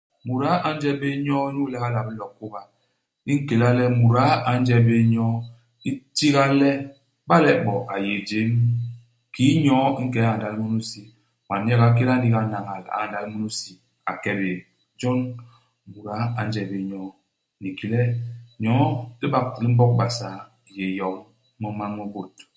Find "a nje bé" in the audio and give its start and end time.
0.67-1.07, 4.49-4.95, 16.39-16.77